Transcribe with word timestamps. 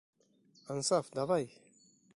Ансаф, 0.75 1.11
давай! 1.19 1.45